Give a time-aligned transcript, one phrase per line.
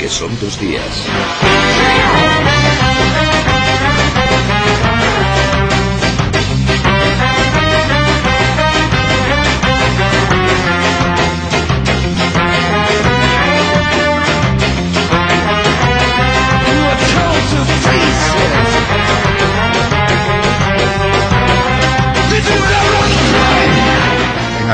[0.00, 1.06] que son tus días.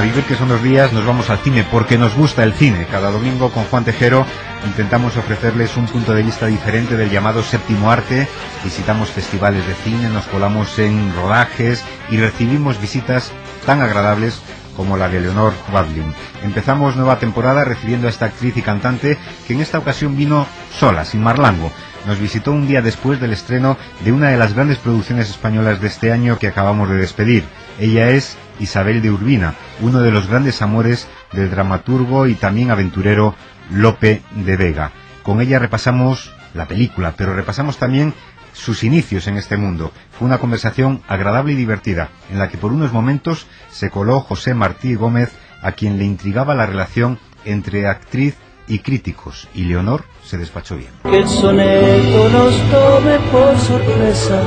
[0.06, 2.86] Vivir que son los días nos vamos al cine porque nos gusta el cine.
[2.88, 4.24] Cada domingo con Juan Tejero
[4.64, 8.28] intentamos ofrecerles un punto de vista diferente del llamado séptimo arte.
[8.62, 13.32] Visitamos festivales de cine, nos colamos en rodajes y recibimos visitas
[13.64, 14.40] tan agradables
[14.76, 16.12] como la de Leonor Wadling.
[16.42, 20.46] Empezamos nueva temporada recibiendo a esta actriz y cantante que en esta ocasión vino
[20.78, 21.72] sola, sin Marlango.
[22.06, 25.88] Nos visitó un día después del estreno de una de las grandes producciones españolas de
[25.88, 27.44] este año que acabamos de despedir.
[27.80, 33.34] Ella es Isabel de Urbina, uno de los grandes amores del dramaturgo y también aventurero
[33.70, 34.92] Lope de Vega.
[35.22, 38.14] Con ella repasamos la película, pero repasamos también
[38.56, 39.92] sus inicios en este mundo.
[40.18, 44.54] Fue una conversación agradable y divertida, en la que por unos momentos se coló José
[44.54, 45.32] Martí Gómez,
[45.62, 48.34] a quien le intrigaba la relación entre actriz
[48.68, 50.90] y críticos, y Leonor se despachó bien.
[51.04, 54.42] Que el soneto nos tome por sorpresa,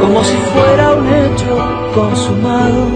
[0.00, 2.88] como si fuera un hecho consumado.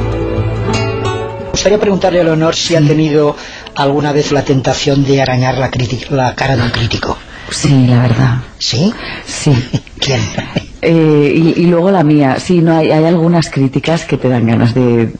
[1.39, 3.37] Me gustaría preguntarle a Leonor si ha tenido
[3.75, 5.71] alguna vez la tentación de arañar la,
[6.11, 7.19] la cara de un crítico.
[7.53, 8.39] Sí, la verdad.
[8.59, 8.93] ¿Sí?
[9.27, 9.55] Sí.
[9.99, 10.21] ¿Quién?
[10.85, 14.49] Eh, y, y, luego la mía, sí, no hay, hay algunas críticas que te dan
[14.49, 15.13] ganas de,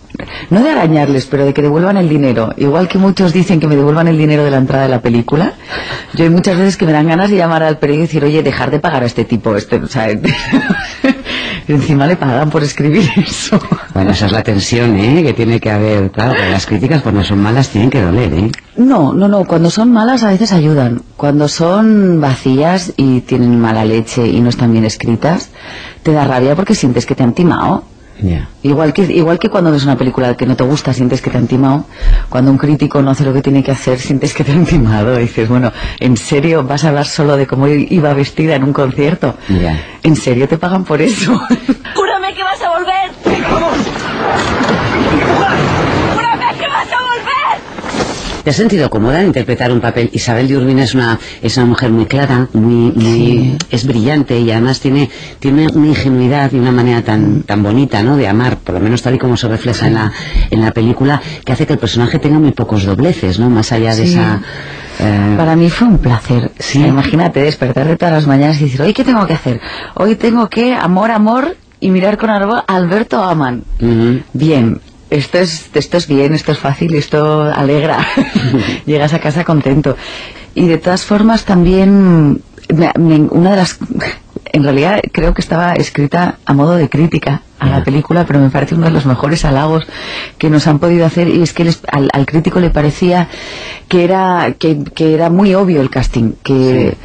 [0.51, 2.53] no de arañarles, pero de que devuelvan el dinero.
[2.57, 5.53] Igual que muchos dicen que me devuelvan el dinero de la entrada de la película,
[6.15, 8.43] yo hay muchas veces que me dan ganas de llamar al periódico y decir, oye,
[8.43, 10.09] dejar de pagar a este tipo, este, o sea,
[11.69, 13.61] encima le pagan por escribir eso.
[13.95, 15.23] Bueno, esa es la tensión, ¿eh?
[15.23, 18.51] Que tiene que haber, claro, que las críticas cuando son malas tienen que doler, ¿eh?
[18.77, 21.03] No, no, no, cuando son malas a veces ayudan.
[21.17, 25.51] Cuando son vacías y tienen mala leche y no están bien escritas,
[26.03, 27.85] te da rabia porque sientes que te han timado.
[28.23, 28.49] Yeah.
[28.63, 31.39] Igual que igual que cuando ves una película que no te gusta sientes que te
[31.39, 31.87] han timado,
[32.29, 35.19] cuando un crítico no hace lo que tiene que hacer sientes que te han timado.
[35.19, 38.73] Y dices, bueno, ¿en serio vas a hablar solo de cómo iba vestida en un
[38.73, 39.37] concierto?
[39.49, 39.85] Yeah.
[40.03, 41.33] ¿En serio te pagan por eso?
[41.95, 43.43] ¡Júrame que vas a volver!
[43.51, 43.79] ¡Vamos!
[46.15, 48.32] ¡Júrame que vas a volver!
[48.45, 50.11] ¿Te has sentido cómoda en interpretar un papel?
[50.13, 53.57] Isabel de Urbina es una, es una mujer muy clara, muy, muy Sí.
[53.71, 55.09] es brillante y además tiene,
[55.39, 58.17] tiene una ingenuidad y una manera tan, tan bonita, ¿no?
[58.17, 60.13] De amar, por lo menos tal y como se refleja en la,
[60.51, 63.49] en la película, que hace que el personaje tenga muy pocos dobleces, ¿no?
[63.49, 64.13] Más allá de Sí.
[64.15, 64.41] esa,
[64.99, 66.51] eh, Para mí fue un placer.
[66.59, 66.85] Sí.
[66.85, 69.61] Imagínate despertarte todas las mañanas y decir, hoy qué tengo que hacer.
[69.95, 73.63] Hoy tengo que amor, amor y mirar con Alberto Aman.
[74.33, 74.81] Bien,
[75.13, 77.99] esto es, esto es bien, esto es fácil, esto alegra.
[78.87, 79.97] Llegas a casa contento.
[80.55, 82.43] Y de todas formas también,
[82.75, 83.79] me- me- una de las,
[84.53, 88.51] en realidad creo que estaba escrita a modo de crítica a la película, pero me
[88.51, 89.85] parece uno de los mejores halagos
[90.37, 93.29] que nos han podido hacer y es que les- al, al crítico le parecía
[93.89, 96.97] que era, que, que era muy obvio el casting, que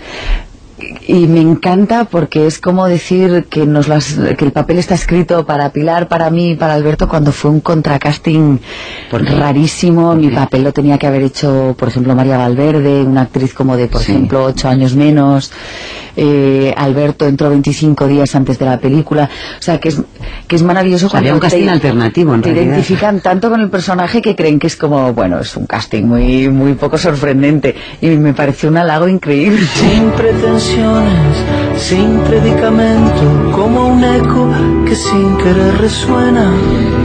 [1.07, 5.45] y me encanta porque es como decir que nos las, que el papel está escrito
[5.45, 8.59] para Pilar, para mí, para Alberto cuando fue un contracasting
[9.11, 10.09] rarísimo.
[10.09, 13.75] ¿Por Mi papel lo tenía que haber hecho, por ejemplo, María Valverde, una actriz como
[13.77, 14.11] de, por Sí.
[14.11, 15.51] ejemplo, ocho años menos.
[16.19, 19.29] Eh, Alberto entró 25 días antes de la película.
[19.59, 20.01] O sea, que es,
[20.47, 22.73] que es maravilloso Había un cuando casting te- alternativo, en te realidad.
[22.73, 26.49] identifican tanto con el personaje que creen que es como, bueno, es un casting muy,
[26.49, 27.75] muy poco sorprendente.
[28.01, 29.63] Y me pareció un halago increíble.
[29.67, 30.09] Sin
[30.77, 31.37] pretensiones,
[31.77, 34.49] sin predicamento, como un eco
[34.85, 36.51] que sin querer resuena.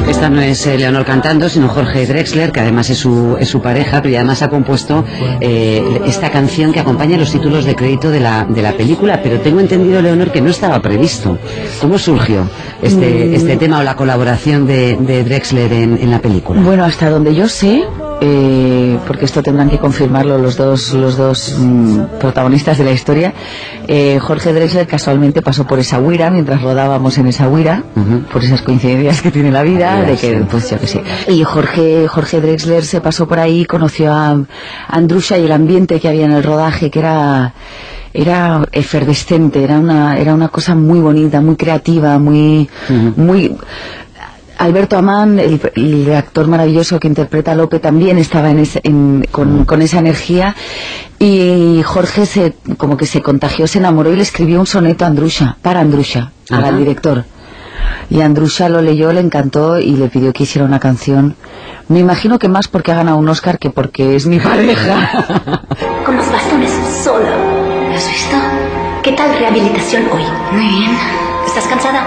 [0.09, 3.63] Esta no es eh, Leonor cantando, sino Jorge Drexler, que además es su, es su
[3.63, 5.05] pareja, pero además ha compuesto
[5.41, 9.21] eh, esta canción que acompaña los títulos de crédito de la, de la película.
[9.23, 11.39] Pero tengo entendido, Leonor, que no estaba previsto.
[11.81, 12.49] ¿Cómo surgió
[12.83, 16.61] este, este tema o la colaboración de, de Drexler en, en la película?
[16.61, 17.85] Bueno, hasta donde yo sé,
[18.25, 23.35] eh, porque esto tendrán que confirmarlo los dos, los dos mm, protagonistas de la historia,
[23.89, 27.83] eh, Jorge Drexler casualmente pasó por esa huira mientras rodábamos en esa huira,
[28.33, 30.45] por esas coincidencias que tiene la vida, Ah, de que, sí.
[30.49, 31.03] pues yo que sé.
[31.29, 34.41] Y Jorge, Jorge Drexler se pasó por ahí, conoció a
[34.89, 37.55] Andrusha y el ambiente que había en el rodaje, que era
[38.15, 42.69] era efervescente, era una, era una cosa muy bonita, muy creativa, muy,
[43.17, 43.57] muy
[44.63, 49.27] Alberto Amán, el, el actor maravilloso que interpreta a Lope, también estaba en ese- en-
[49.31, 50.55] con, con esa energía
[51.19, 55.09] y Jorge se, como que se contagió, se enamoró y le escribió un soneto a
[55.09, 56.69] Andrusha, para Andrusha, Ajá.
[56.69, 57.25] al director.
[58.09, 61.35] Y Andrusha lo leyó, le encantó y le pidió que hiciera una canción.
[61.89, 65.25] Me imagino que más porque ha ganado un Oscar que porque es mi pareja.
[66.07, 66.71] con los bastones
[67.03, 67.27] solo.
[67.95, 68.37] ¿Has visto?
[69.03, 70.23] ¿Qué tal rehabilitación hoy?
[70.53, 70.91] Muy bien.
[71.47, 72.07] ¿Estás cansada?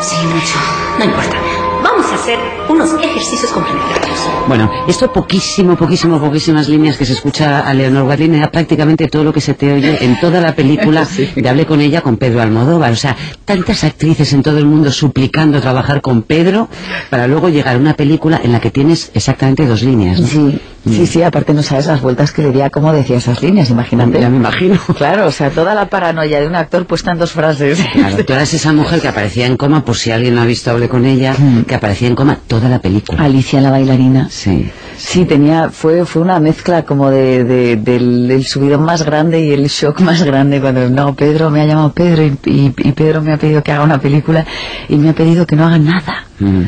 [0.00, 0.58] Sí, mucho.
[0.98, 1.36] No importa.
[1.82, 2.38] Vamos a hacer
[2.68, 4.18] unos ejercicios complementarios.
[4.46, 9.24] Bueno, esto poquísimo, poquísimo, poquísimas líneas que se escucha a Leonor Guadín era prácticamente todo
[9.24, 11.06] lo que se te oye en toda la película
[11.36, 12.92] de Hablé con ella con Pedro Almodóvar.
[12.92, 16.68] O sea, tantas actrices en todo el mundo suplicando trabajar con Pedro
[17.10, 20.20] para luego llegar a una película en la que tienes exactamente dos líneas.
[20.20, 20.26] ¿no?
[20.26, 23.42] Sí, sí, sí, aparte no sabes las vueltas que le di a cómo decía esas
[23.42, 24.20] líneas, imagínate.
[24.20, 24.78] Ya me imagino.
[24.96, 27.78] Claro, o sea, toda la paranoia de un actor puesta en dos frases.
[27.92, 30.70] Claro, tú eras esa mujer que aparecía en coma, por si alguien no ha visto
[30.70, 31.34] Hablé con ella,
[31.72, 33.22] que aparecía en coma toda la película.
[33.24, 34.28] Alicia la bailarina.
[34.30, 34.70] Sí.
[34.98, 39.52] Sí, tenía, fue, fue una mezcla como de, de- del, del subidón más grande y
[39.52, 43.22] el shock más grande cuando, no, Pedro me ha llamado Pedro y, y- y Pedro
[43.22, 44.44] me ha pedido que haga una película
[44.88, 46.26] y me ha pedido que no haga nada.
[46.40, 46.62] Mm.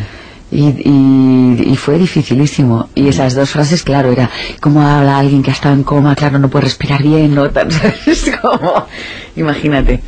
[0.50, 2.88] Y, y, y fue dificilísimo.
[2.94, 4.30] Y esas dos frases, claro, era
[4.60, 7.70] como habla alguien que ha estado en coma, claro, no puede respirar bien, no tan,
[7.70, 8.30] ¿sabes?
[8.40, 8.86] Como,
[9.36, 10.00] imagínate.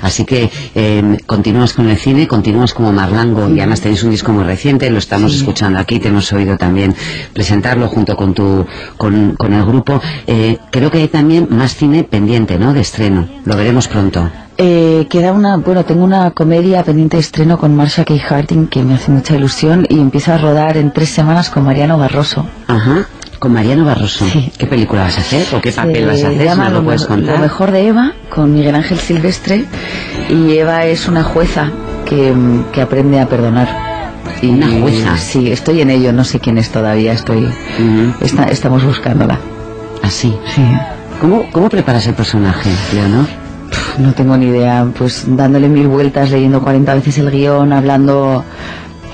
[0.00, 4.32] Así que eh, continúas con el cine, continúas como Marlango y además tenéis un disco
[4.32, 6.94] muy reciente, lo estamos escuchando aquí, te hemos oído también
[7.32, 8.66] presentarlo junto con tu
[8.96, 10.00] con, con el grupo.
[10.26, 12.72] Eh, creo que hay también más cine pendiente, ¿no?
[12.72, 13.28] De estreno.
[13.44, 14.30] Lo veremos pronto.
[14.60, 18.14] Eh, queda una, bueno, tengo una comedia pendiente de estreno con Marsha K.
[18.18, 21.96] Harding que me hace mucha ilusión y empieza a rodar en tres semanas con Mariano
[21.96, 22.44] Barroso.
[22.66, 23.06] Ajá.
[23.38, 24.26] Con Mariano Barroso.
[24.26, 24.50] Sí.
[24.58, 26.56] ¿Qué película vas a hacer o qué papel vas a hacer?
[26.56, 27.36] ¿No lo puedes contar?
[27.36, 29.64] Lo mejor de Eva con Miguel Ángel Silvestre
[30.28, 31.70] y Eva es una jueza
[32.04, 32.34] que,
[32.72, 33.68] que aprende a perdonar.
[34.42, 35.16] Y, Una jueza.
[35.18, 37.48] Sí, estoy en ello, no sé quién es todavía, estoy,
[38.20, 39.38] está- estamos buscándola.
[40.02, 40.34] Así.
[40.54, 40.62] Sí.
[41.20, 43.26] ¿Cómo, ¿Cómo preparas el personaje, Leonor?
[43.98, 48.44] No tengo ni idea, pues dándole mil vueltas, leyendo 40 veces el guion, hablando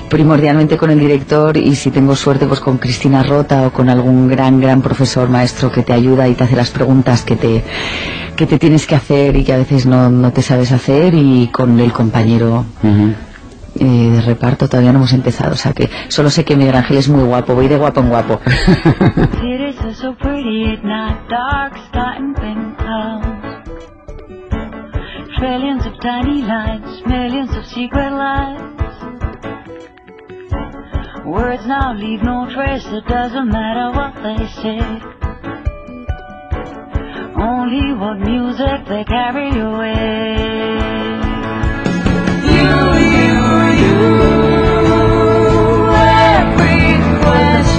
[0.09, 4.27] primordialmente con el director y si tengo suerte pues con Cristina Rota o con algún
[4.27, 7.63] gran gran profesor maestro que te ayuda y te hace las preguntas que te
[8.35, 11.47] que te tienes que hacer y que a veces no, no te sabes hacer y
[11.47, 16.45] con el compañero eh, de reparto todavía no hemos empezado o sea que solo sé
[16.45, 18.39] que Miguel Ángel es muy guapo voy de guapo en guapo
[25.37, 28.61] Trillions of tiny lights, millions of secret lives.
[31.25, 34.79] Words now leave no trace, it doesn't matter what they say.
[37.37, 40.37] Only what music they carry away.
[42.55, 42.71] You,
[43.11, 43.35] you,
[43.81, 44.03] you,
[45.91, 47.74] every question.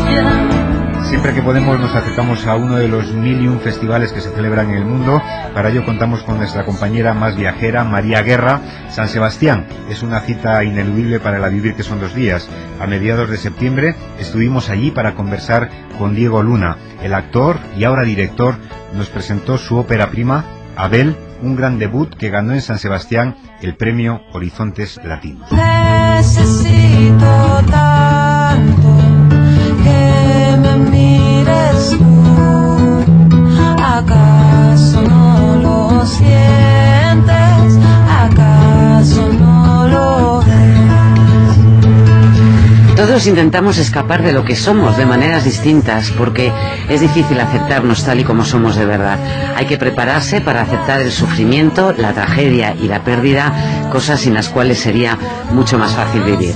[1.17, 4.77] Siempre que podemos nos acercamos a uno de los mil festivales que se celebran en
[4.77, 5.23] el mundo.
[5.55, 8.61] Para ello contamos con nuestra compañera más viajera, María Guerra.
[8.91, 12.51] San Sebastián es una cita ineludible para la vivir que son dos días.
[12.79, 16.77] A mediados de septiembre estuvimos allí para conversar con Diego Luna.
[17.03, 18.57] El actor y ahora director
[18.95, 20.45] nos presentó su ópera prima,
[20.77, 25.49] Abel, un gran debut que ganó en San Sebastián el premio Horizontes Latinos.
[42.97, 46.53] Todos intentamos escapar de lo que somos de maneras distintas porque
[46.89, 49.19] es difícil aceptarnos tal y como somos de verdad.
[49.55, 54.49] Hay que prepararse para aceptar el sufrimiento, la tragedia y la pérdida, cosas sin las
[54.49, 55.19] cuales sería
[55.53, 56.55] mucho más fácil vivir.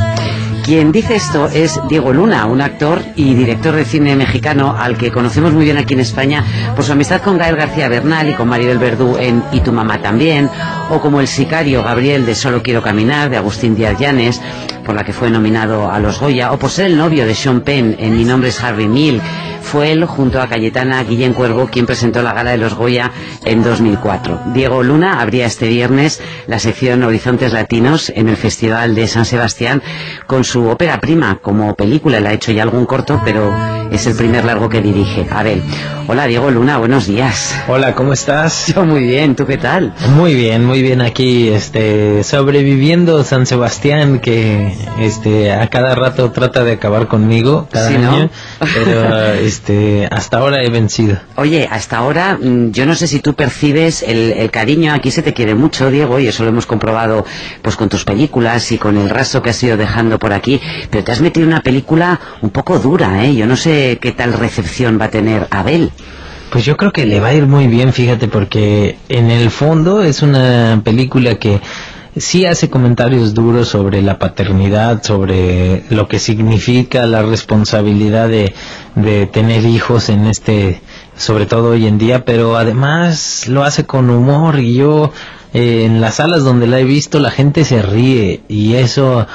[0.64, 5.10] Quien dice esto es Diego Luna, un actor y director de cine mexicano al que
[5.10, 6.44] conocemos muy bien aquí en España
[6.76, 10.00] por su amistad con Gael García Bernal y con Maribel Verdú en Y tu mamá
[10.00, 10.48] también,
[10.90, 14.40] o como el sicario Gabriel de Solo quiero caminar de Agustín Díaz Llanes,
[14.90, 17.60] por la que fue nominado a los Goya, o por ser el novio de Sean
[17.60, 19.22] Penn en Mi nombre es Harvey Mill.
[19.62, 23.12] Fue él, junto a Cayetana Guillén Cuervo, quien presentó la gala de los Goya
[23.44, 24.40] en 2004.
[24.46, 29.80] Diego Luna abría este viernes la sección Horizontes Latinos en el Festival de San Sebastián
[30.26, 32.18] con su ópera prima como película.
[32.18, 33.54] Él ha hecho ya algún corto, pero
[33.92, 35.28] es el primer largo que dirige.
[35.30, 35.62] Abel.
[36.08, 37.54] Hola, Diego Luna, buenos días.
[37.68, 38.66] Hola, ¿cómo estás?
[38.74, 39.94] Yo muy bien, ¿tú qué tal?
[40.16, 46.64] Muy bien, muy bien aquí, este, sobreviviendo San Sebastián que, este, a cada rato trata
[46.64, 48.12] de acabar conmigo cada Sí, ¿no?
[48.12, 48.30] año,
[48.74, 51.18] pero, este, hasta ahora he vencido.
[51.36, 55.22] Oye, hasta ahora mm, yo no sé si tú percibes el, el cariño, aquí se
[55.22, 57.24] te quiere mucho, Diego, y eso lo hemos comprobado
[57.62, 60.60] pues con tus películas y con el rastro que has ido dejando por aquí,
[60.90, 63.34] pero te has metido una película un poco dura, ¿eh?
[63.34, 65.90] Yo no sé qué tal recepción va a tener Abel.
[66.50, 70.02] Pues yo creo que le va a ir muy bien, fíjate, porque en el fondo
[70.02, 71.60] es una película que
[72.16, 78.52] sí hace comentarios duros sobre la paternidad, sobre lo que significa la responsabilidad de,
[78.96, 80.80] de tener hijos en este
[81.16, 85.12] sobre todo hoy en día, pero además lo hace con humor y yo
[85.52, 89.26] eh, en las salas donde la he visto la gente se ríe y eso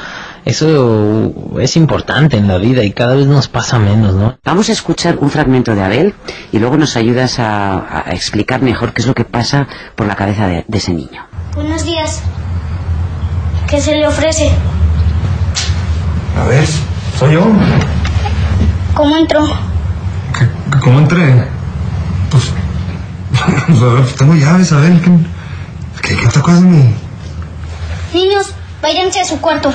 [0.45, 4.37] eso es importante en la vida y cada vez nos pasa menos, ¿no?
[4.43, 6.13] Vamos a escuchar un fragmento de Abel
[6.51, 10.15] y luego nos ayudas a, a explicar mejor qué es lo que pasa por la
[10.15, 11.25] cabeza de, de ese niño.
[11.55, 12.21] Buenos días.
[13.69, 14.51] ¿Qué se le ofrece?
[16.39, 16.65] A ver,
[17.19, 17.45] soy yo.
[18.93, 19.45] ¿Cómo entró?
[20.37, 21.47] ¿Qué- ¿Cómo entré?
[22.29, 22.51] Pues,
[23.79, 25.11] pues tengo llaves, a ver, ¿qué,
[26.01, 26.93] qué, qué te acuerdas de mí?
[28.13, 29.73] Niños, váyanse a su cuarto.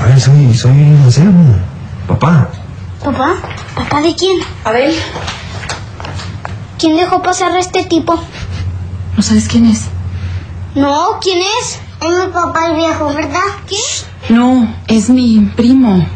[0.00, 0.70] A ver, soy, soy
[1.04, 1.56] Anselmo,
[2.06, 2.48] papá.
[3.04, 3.34] ¿Papá?
[3.74, 4.38] ¿Papá de quién?
[4.64, 4.94] Abel.
[6.78, 8.18] ¿Quién dejó pasar a este tipo?
[9.16, 9.86] ¿No sabes quién es?
[10.74, 11.78] No, ¿quién es?
[12.00, 13.40] Es mi papá el viejo, ¿verdad?
[13.68, 14.36] ¿Quién?
[14.38, 16.06] No, es mi primo.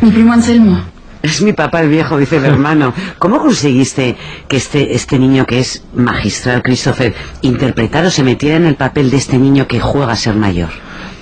[0.00, 0.82] Mi primo Anselmo.
[1.22, 2.92] Es mi papá el viejo, dice el hermano.
[3.18, 4.16] ¿Cómo conseguiste
[4.48, 9.10] que este, este niño que es magistral, Christopher, interpretara o se metiera en el papel
[9.10, 10.70] de este niño que juega a ser mayor?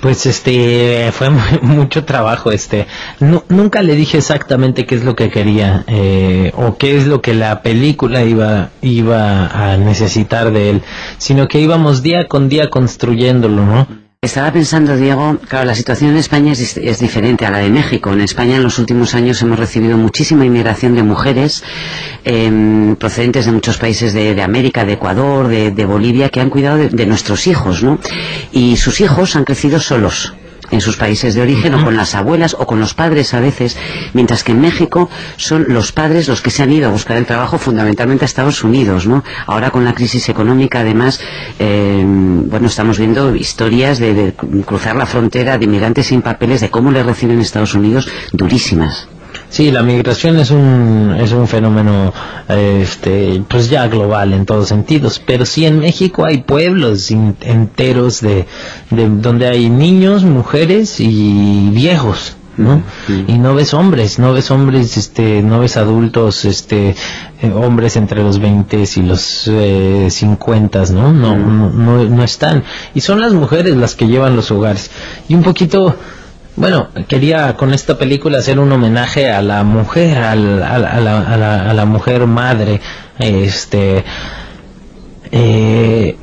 [0.01, 2.87] Pues este fue mu- mucho trabajo este.
[3.19, 7.21] Nu- nunca le dije exactamente qué es lo que quería eh, o qué es lo
[7.21, 10.81] que la película iba iba a necesitar de él
[11.17, 13.87] sino que íbamos día con día construyéndolo no
[14.23, 18.13] Estaba pensando, Diego, claro, la situación en España es, diferente a la de México.
[18.13, 21.63] En España en los últimos años hemos recibido muchísima inmigración de mujeres
[22.23, 26.77] em, procedentes de muchos países de, América, de Ecuador, de, de Bolivia, que han cuidado
[26.77, 27.97] de, de nuestros hijos, ¿no?
[28.51, 30.35] Y sus hijos han crecido solos
[30.71, 33.77] en sus países de origen o con las abuelas o con los padres a veces,
[34.13, 37.25] mientras que en México son los padres los que se han ido a buscar el
[37.25, 39.23] trabajo fundamentalmente a Estados Unidos, ¿no?
[39.45, 41.19] Ahora con la crisis económica además,
[41.59, 44.33] eh, bueno, estamos viendo historias de, de
[44.65, 49.07] cruzar la frontera de inmigrantes sin papeles, de cómo les reciben en Estados Unidos, durísimas.
[49.51, 52.13] Sí, la migración es un es un fenómeno
[52.47, 58.47] este pues ya global en todos sentidos, pero sí en México hay pueblos enteros de,
[58.91, 62.37] de donde hay niños, mujeres y viejos.
[62.57, 62.83] ¿no?
[63.27, 66.95] Y no ves hombres, no ves hombres, este, no ves adultos, este,
[67.41, 71.11] eh, hombres entre los 20 y los eh, 50, ¿no?
[71.11, 72.63] No, no, no, no están.
[72.93, 74.91] Y son las mujeres las que llevan los hogares.
[75.27, 75.95] Y un poquito,
[76.55, 80.99] bueno, quería con esta película hacer un homenaje a la mujer, al- a, la, a
[80.99, 82.81] la- a la- a la mujer madre,
[83.19, 84.03] este,
[85.31, 86.17] eh,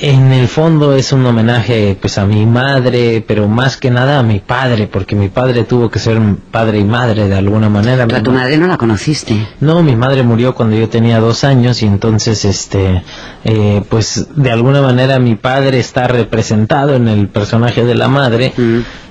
[0.00, 4.22] en el fondo es un homenaje pues a mi madre, pero más que nada a
[4.22, 6.18] mi padre, porque mi padre tuvo que ser
[6.50, 8.06] padre y madre de alguna manera.
[8.06, 9.46] Pero a tu madre no la conociste.
[9.60, 13.02] No, mi madre murió cuando yo tenía dos años y entonces, este,
[13.44, 18.54] eh, pues de alguna manera mi padre está representado en el personaje de la madre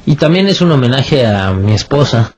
[0.05, 2.33] y también es un homenaje a mi esposa.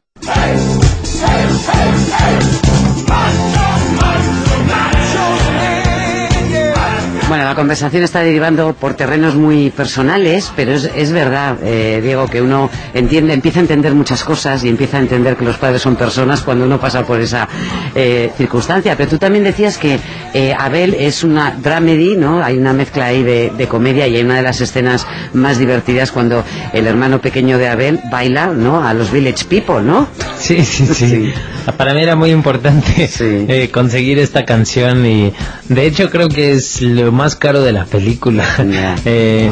[7.52, 12.42] La conversación está derivando por terrenos muy personales, pero es, es verdad, eh, Diego, que
[12.42, 15.98] uno entiende, empieza a entender muchas cosas y empieza a entender que los padres son
[15.98, 17.50] personas cuando uno pasa por esa
[17.94, 18.96] eh, circunstancia.
[18.96, 20.00] Pero tú también decías que
[20.34, 22.42] eh, Abel es una dramedy, ¿no?
[22.42, 26.14] Hay una mezcla ahí de, de comedia y hay una de las escenas más divertidas
[26.14, 28.82] cuando el hermano pequeño de Abel baila, ¿no?
[28.82, 30.08] A los Village People, ¿no?
[30.40, 31.34] Sí, sí, sí.
[31.78, 35.34] Para mí era muy importante eh, conseguir esta canción y
[35.70, 38.46] de hecho creo que es lo más caro de la película.
[39.06, 39.50] Eh,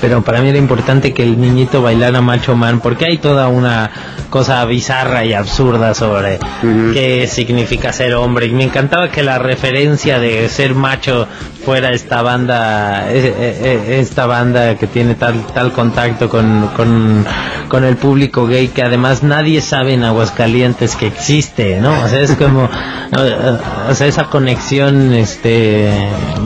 [0.00, 3.90] pero para mí era importante que el niñito bailara Macho Man porque hay toda una
[4.30, 6.38] cosa bizarra y absurda sobre
[6.92, 11.26] qué significa ser hombre y me encantaba que la referencia de ser macho
[11.64, 17.26] fuera esta banda eh, eh, esta banda que tiene tal tal contacto con, con,
[17.68, 22.20] con el público gay que además nadie sabe en Aguascalientes que existe no o sea
[22.20, 22.64] es como
[23.18, 23.58] eh,
[23.90, 25.90] o sea esa conexión este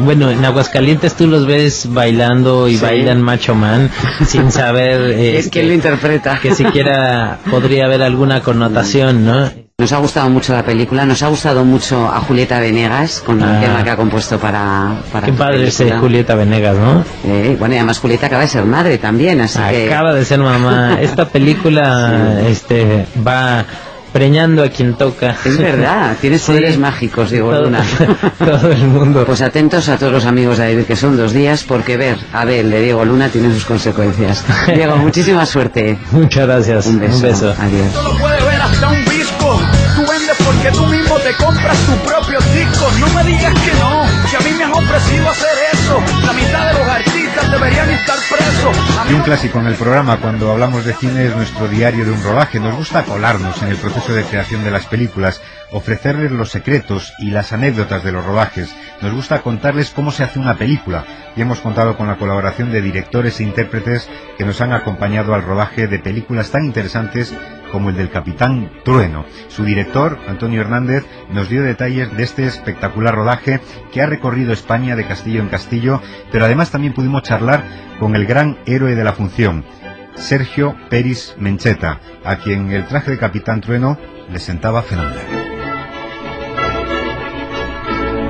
[0.05, 2.83] bueno en Aguascalientes tú los ves bailando y Sí.
[2.83, 3.91] bailan Macho Man
[4.27, 6.39] sin saber ¿Quién- quién lo interpreta?
[6.41, 11.29] que siquiera podría haber alguna connotación no Nos ha gustado mucho la película, nos ha
[11.29, 13.61] gustado mucho a Julieta Venegas con el Ah.
[13.61, 15.83] tema que ha compuesto para, para Qué padre es.
[16.01, 17.05] Julieta Venegas, ¿no?
[17.27, 19.87] Eh, bueno, y además Julieta acaba de ser madre también, así que...
[19.89, 20.99] Acaba de ser mamá.
[21.01, 23.65] Esta película este va
[24.15, 25.35] preñando a quien toca.
[25.45, 26.53] Es verdad, tienes Sí.
[26.53, 27.81] poderes mágicos, Diego Todo- Luna.
[28.39, 29.25] Todo el mundo.
[29.27, 32.43] Pues atentos a todos los amigos de David, que son dos días, porque ver a
[32.43, 34.45] Abel de Diego Luna tiene sus consecuencias.
[34.73, 35.99] Diego, muchísima suerte.
[36.13, 36.87] Muchas gracias.
[36.87, 37.55] Un beso.
[37.59, 37.93] Adiós.
[38.05, 39.61] Lo puede ver hasta un disco.
[39.97, 42.87] Tú vendes porque tú mismo te compras tu propio disco.
[43.01, 46.01] No me digas que no, que a mí me han ofrecido hacer eso.
[46.25, 47.14] La mitad de los artistas
[47.51, 48.77] deberían estar presos.
[49.11, 52.23] Y un clásico en el programa cuando hablamos de cine es nuestro diario de un
[52.23, 52.61] rodaje.
[52.61, 57.31] Nos gusta colarnos en el proceso de creación de las películas, ofrecerles los secretos y
[57.31, 58.75] las anécdotas de los rodajes.
[59.01, 61.05] Nos gusta contarles cómo se hace una película
[61.37, 64.09] y hemos contado con la colaboración de directores e intérpretes
[64.39, 67.35] que nos han acompañado al rodaje de películas tan interesantes
[67.75, 69.25] como el del Capitán Trueno.
[69.49, 73.61] Su director, Antonio Hernández, nos dio detalles de este espectacular rodaje
[73.93, 76.01] que ha recorrido España de castillo en castillo,
[76.31, 77.65] pero además también pudimos charlar
[77.99, 79.65] con el gran héroe de la función,
[80.15, 83.99] Sergio Peris Mencheta, a quien el traje de Capitán Trueno
[84.33, 85.54] le sentaba fenomenal.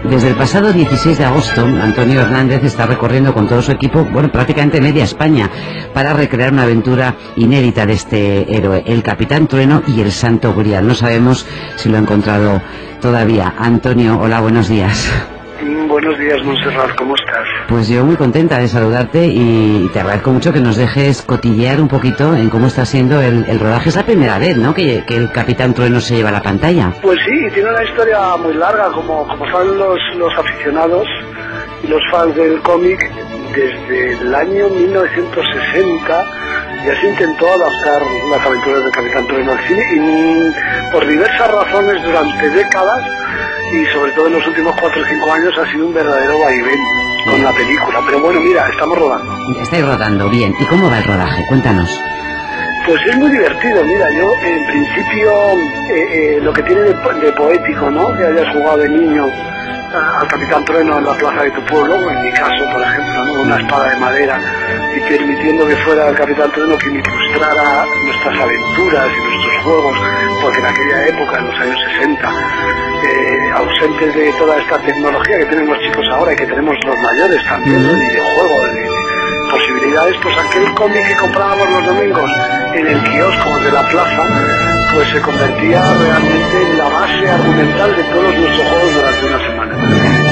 [0.08, 4.30] Desde el pasado 16 de agosto, Antonio Hernández está recorriendo con todo su equipo, bueno,
[4.30, 5.50] prácticamente media España,
[5.94, 10.86] para recrear una aventura inédita de este héroe, el Capitán Trueno y el Santo Grial.
[10.86, 11.46] No sabemos
[11.76, 12.60] si lo ha encontrado
[13.00, 13.54] todavía.
[13.58, 15.10] Antonio, hola, buenos días.
[15.64, 17.46] Buenos días, Montserrat, ¿cómo estás?
[17.68, 21.88] Pues yo muy contenta de saludarte y te agradezco mucho que nos dejes cotillear un
[21.88, 23.88] poquito en cómo está siendo el, el rodaje.
[23.88, 26.92] Es la primera vez, ¿no?, que, que, el Capitán Trueno se lleva a la pantalla.
[27.00, 31.06] Pues sí, tiene una historia muy larga, como, como saben los, los aficionados
[31.82, 33.10] y los fans del cómic,
[33.54, 36.24] desde el año 1960
[36.84, 41.50] ya se intentó adaptar las aventuras del Capitán Trueno al cine y mm, por diversas
[41.50, 43.02] razones durante décadas
[43.74, 46.78] y sobre todo en los últimos 4 o 5 años ha sido un verdadero vaivén
[47.24, 48.00] con la película.
[48.06, 49.36] Pero bueno, mira, estamos rodando.
[49.60, 50.54] Estáis rodando, bien.
[50.58, 51.44] ¿Y cómo va el rodaje?
[51.48, 51.90] Cuéntanos.
[52.86, 55.32] Pues es muy divertido, mira, yo en principio
[55.88, 58.14] eh, eh, lo que tiene de, de, poético, ¿no?
[58.14, 59.24] Que hayas jugado de niño
[60.20, 63.40] al Capitán Trueno en la plaza de tu pueblo, en mi caso, por ejemplo, ¿no?
[63.40, 64.38] Una espada de madera
[64.96, 69.98] y permitiendo que fuera el Capitán Trueno quien ilustrara nuestras aventuras y nuestros juegos,
[70.40, 72.32] porque en aquella época, en los años 60,
[73.04, 76.96] eh, ausentes de toda esta tecnología que tienen los chicos ahora y que tenemos los
[76.98, 82.30] mayores también, de videojuegos, de, de posibilidades, pues aquel cómic que comprábamos los domingos
[82.74, 84.22] en el kiosco de la plaza,
[84.94, 89.74] pues se convertía realmente en la base argumental de todos nuestros juegos durante una semana.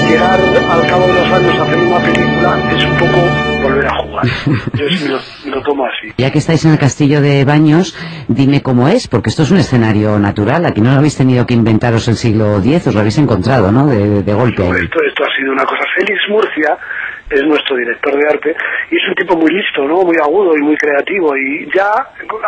[0.08, 0.40] Llegar
[0.70, 3.31] al cabo de los años a hacer una película es un poco
[3.62, 4.24] volver a jugar.
[4.74, 5.18] Yo sí lo,
[5.50, 6.12] lo, tomo así.
[6.18, 7.96] Ya que estáis en el castillo de Baños,
[8.28, 10.66] dime cómo es, porque esto es un escenario natural.
[10.66, 13.86] Aquí no lo habéis tenido que inventaros el siglo X, os lo habéis encontrado, ¿no?
[13.86, 14.62] De, de golpe.
[14.62, 15.82] Esto, esto ha sido una cosa.
[15.96, 16.78] Félix Murcia
[17.30, 18.54] es nuestro director de arte
[18.90, 20.02] y es un tipo muy listo, ¿no?
[20.02, 21.90] Muy agudo y muy creativo y ya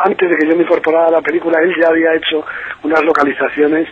[0.05, 2.45] antes de que yo me incorporara a la película él ya había hecho
[2.83, 3.89] unas localizaciones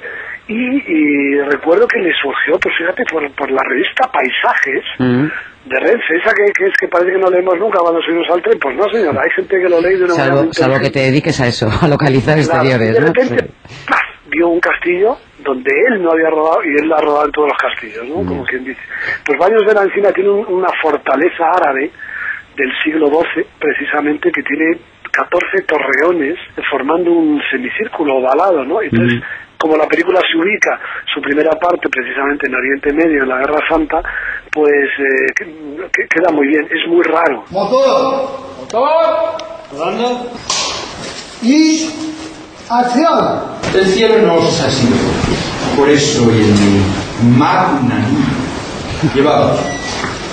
[0.48, 5.26] y, y recuerdo que le surgió, pues fíjate, por, por la revista Paisajes Mm.
[5.64, 8.42] De Renfe, esa que, que es que parece que no leemos nunca cuando subimos al
[8.42, 10.80] tren, pues no señora, hay gente que lo lee de una manera Salvo, muy salvo
[10.80, 13.06] que te dediques a eso, a localizar Claro, exteriores, y de ¿no?
[13.06, 13.50] repente,
[13.88, 14.00] ¡paf!
[14.28, 17.48] vio un castillo donde él no había rodado y él la ha rodado en todos
[17.48, 18.14] los castillos, ¿no?
[18.26, 18.80] Como quien dice.
[19.26, 21.90] Pues Baños de la Encina tiene un- una fortaleza árabe
[22.56, 24.78] del siglo XII, precisamente, que tiene
[25.10, 26.36] 14 torreones
[26.70, 28.80] formando un semicírculo ovalado, ¿no?
[28.80, 29.20] Entonces,
[29.62, 30.78] como la película se ubica,
[31.14, 34.02] su primera parte precisamente en Oriente Medio, en la Guerra Santa,
[34.50, 35.44] pues eh, que-
[35.92, 37.44] que- queda muy bien, es muy raro.
[37.50, 38.40] Motor.
[38.60, 39.36] Motor.
[39.72, 40.30] Rodando.
[41.42, 41.88] Y
[42.68, 43.40] acción.
[43.74, 44.96] El cielo nos ha sido
[45.76, 48.04] por eso y en mi magna
[49.14, 49.58] llevado.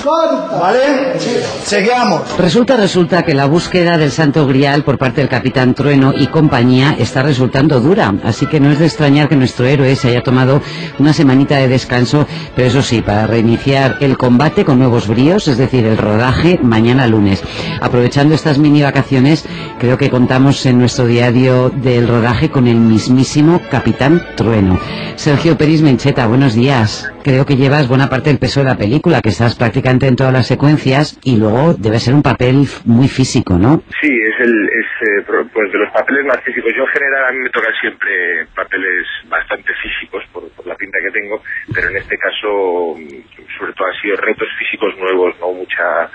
[0.06, 1.20] ¿Vale?
[1.64, 2.38] Seguimos.
[2.38, 6.96] Resulta, resulta que la búsqueda del Santo Grial por parte del Capitán Trueno y compañía
[6.98, 10.62] está resultando dura, así que no es de extrañar que nuestro héroe se haya tomado
[11.00, 15.58] una semanita de descanso, pero eso sí, para reiniciar el combate con nuevos bríos, es
[15.58, 17.44] decir, el rodaje mañana lunes.
[17.82, 19.46] Aprovechando estas mini vacaciones,
[19.80, 24.80] creo que contamos en nuestro diario del rodaje con el mismísimo Capitán Trueno.
[25.16, 27.10] Sergio Peris Mencheta, buenos días.
[27.24, 30.34] Creo que llevas buena parte del peso de la película, que estás prácticamente en todas
[30.34, 33.84] las secuencias y luego debe ser un papel muy físico, ¿no?
[34.02, 36.72] Sí, es el es eh, pues de los papeles más físicos.
[36.76, 40.98] Yo en general a mí me tocan siempre papeles bastante físicos por, por la pinta
[41.04, 41.42] que tengo,
[41.74, 46.10] pero en este caso mm, sobre todo han sido retos físicos nuevos, no mucha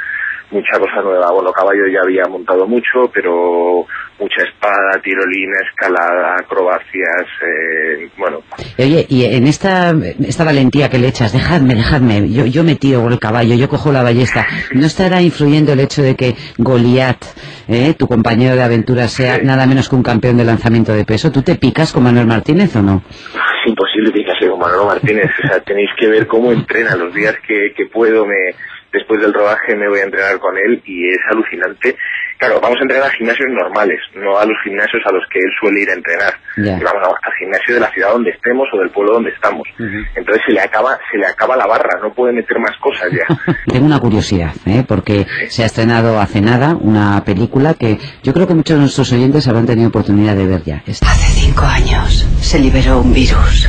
[0.51, 1.33] mucha cosa nueva.
[1.33, 3.87] Bueno, caballo ya había montado mucho, pero
[4.25, 8.43] mucha espada, tirolina, escalada, acrobacias, eh, bueno,
[8.79, 9.95] Oye, y en esta,
[10.27, 13.69] esta valentía que le echas, dejadme, dejadme, yo, yo me tiro por el caballo, yo
[13.69, 17.23] cojo la ballesta, ¿no estará influyendo el hecho de que Goliat,
[17.69, 21.31] eh, tu compañero de aventura, sea nada menos que un campeón de lanzamiento de peso?
[21.31, 23.03] ¿Tú te picas con Manuel Martínez o no?
[23.65, 25.31] es imposible picarse con Manolo Martínez.
[25.43, 26.97] O sea, tenéis que ver cómo entrena.
[26.97, 28.55] Los días que, que puedo me,
[28.95, 31.97] después del rodaje me voy a entrenar con él y es alucinante.
[32.39, 35.51] Claro, vamos a entrenar a gimnasios normales, no a los gimnasios a los que él
[35.61, 36.35] suele ir a entrenar.
[36.79, 39.63] Que vamos a- al gimnasio de la ciudad donde estemos o del pueblo donde estamos.
[40.15, 43.27] Entonces se le acaba, se le acaba la barra, no puede meter más cosas ya.
[43.67, 44.85] Tengo una curiosidad, ¿eh?
[44.87, 49.13] porque se ha estrenado hace nada una película que yo creo que muchos de nuestros
[49.13, 50.83] oyentes habrán tenido oportunidad de ver ya.
[50.87, 53.69] Hace cinco años se liberó un virus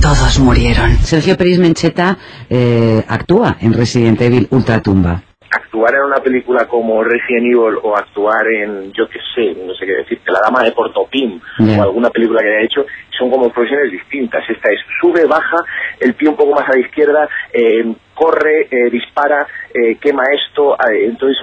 [0.00, 0.96] todos murieron.
[0.98, 2.16] Sergio Peris Mencheta
[2.50, 5.22] eh, actúa en Resident Evil Ultratumba.
[5.50, 9.86] actuar en una película como Resident Evil o actuar en, yo qué sé, no sé
[9.86, 12.84] qué decirte, La Dama de Portopim o alguna película que haya hecho,
[13.18, 14.42] son como profesiones distintas.
[14.48, 15.56] Esta es sube, baja,
[16.00, 20.74] el pie un poco más a la izquierda, eh, corre, eh, dispara, eh, quema esto.
[20.74, 21.36] eh, entonces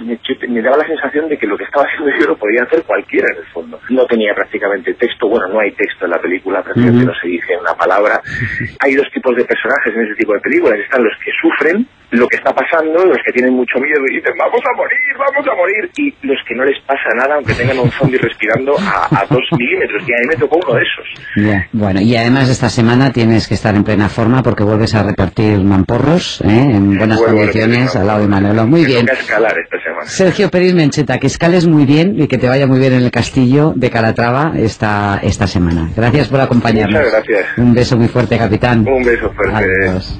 [0.49, 3.27] me, daba la sensación de que lo que estaba haciendo yo lo podía hacer cualquiera
[3.31, 3.79] en el fondo.
[3.89, 7.13] No tenía prácticamente texto, bueno, no hay texto en la película, prácticamente Ujú.
[7.13, 8.19] no se dice una palabra.
[8.79, 10.79] Hay dos tipos de personajes en ese tipo de películas.
[10.79, 14.33] Están los que sufren lo que está pasando, los que tienen mucho miedo y dicen,
[14.37, 17.79] vamos a morir, vamos a morir, y los que no les pasa nada, aunque tengan
[17.79, 21.62] un zombie respirando a, a dos milímetros, y a mí me tocó uno de esos.
[21.71, 25.59] Bueno, y además esta semana tienes que estar en plena forma porque vuelves a repartir
[25.63, 26.47] mamporros ¿eh?
[26.49, 28.67] en buenas Vuelvo condiciones al lado de Manolo.
[28.67, 29.07] Muy bien.
[29.09, 30.05] escalar esta semana.
[30.05, 33.11] Sergio Peris Mencheta, que escales muy bien y que te vaya muy bien en el
[33.11, 35.89] castillo de Calatrava esta, esta semana.
[35.95, 36.99] Gracias por acompañarnos.
[36.99, 37.57] Muchas gracias.
[37.57, 38.87] Un beso muy fuerte, capitán.
[38.87, 39.55] Un beso fuerte.
[39.55, 40.19] Adiós.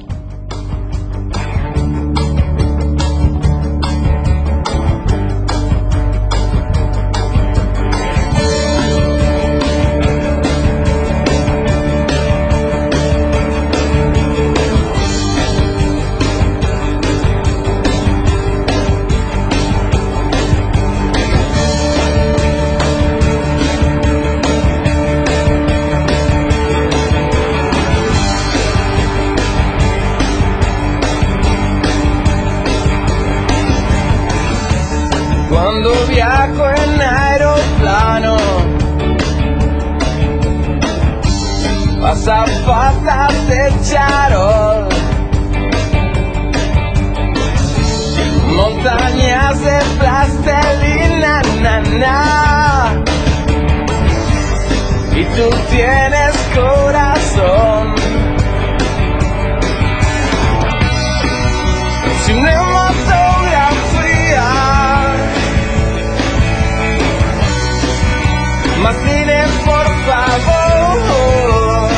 [68.84, 71.90] Más cine, por favor.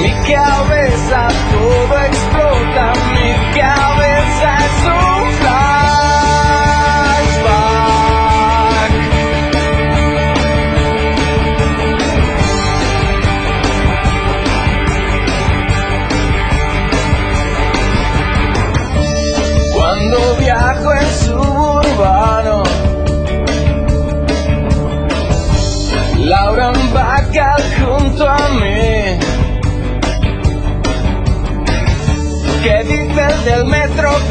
[0.00, 2.23] Mi cabeza todo explota,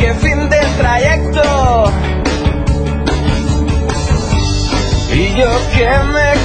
[0.04, 1.94] ¿Qué fin del trayecto?
[5.14, 6.43] Y yo que me